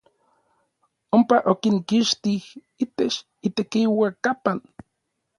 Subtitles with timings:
[1.15, 2.43] Ompa okinkixtij
[2.83, 3.17] itech
[3.47, 4.57] itekiuakapan.